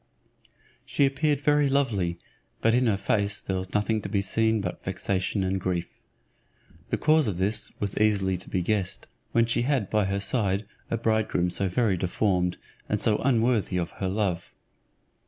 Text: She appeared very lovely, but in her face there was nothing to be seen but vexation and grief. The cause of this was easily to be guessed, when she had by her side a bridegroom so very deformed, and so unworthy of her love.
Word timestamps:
She 0.83 1.05
appeared 1.05 1.41
very 1.41 1.69
lovely, 1.69 2.17
but 2.59 2.73
in 2.73 2.87
her 2.87 2.97
face 2.97 3.39
there 3.39 3.57
was 3.57 3.71
nothing 3.75 4.01
to 4.01 4.09
be 4.09 4.23
seen 4.23 4.59
but 4.59 4.83
vexation 4.83 5.43
and 5.43 5.61
grief. 5.61 5.99
The 6.89 6.97
cause 6.97 7.27
of 7.27 7.37
this 7.37 7.71
was 7.79 7.95
easily 7.99 8.35
to 8.37 8.49
be 8.49 8.63
guessed, 8.63 9.05
when 9.31 9.45
she 9.45 9.61
had 9.61 9.91
by 9.91 10.05
her 10.05 10.19
side 10.19 10.65
a 10.89 10.97
bridegroom 10.97 11.51
so 11.51 11.69
very 11.69 11.97
deformed, 11.97 12.57
and 12.89 12.99
so 12.99 13.17
unworthy 13.17 13.77
of 13.77 13.91
her 14.01 14.07
love. 14.07 14.55